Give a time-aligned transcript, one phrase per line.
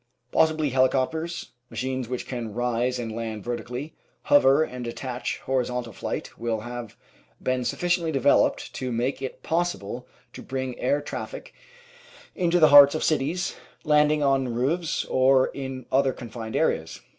[0.31, 3.93] Possibly heli copters, machines which can rise and land vertically,
[4.23, 6.95] hover and attain horizontal flight, will have
[7.39, 11.53] been sufficiently developed to make it possible to bring air traffic
[12.33, 16.99] into the hearts of cities, land ing on roofs or in other confined areas.